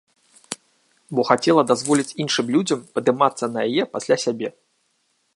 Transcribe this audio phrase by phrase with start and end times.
[1.17, 4.49] Бо хацела дазволіць іншым людзям падымацца на яе пасля сябе.